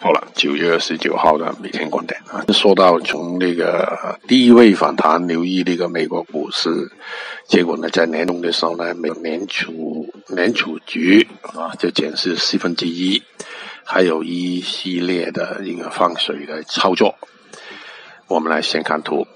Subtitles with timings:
[0.00, 6.70] 好了，九月二十九号的每天观点啊，说到从那个低位反弹，留意那个美国股市，
[7.48, 13.20] 结果呢，在年中的时候呢，美联储联储局啊，就减是四分之一，
[13.84, 17.16] 还有一系列的一个放水的操作，
[18.28, 19.26] 我们来先看图。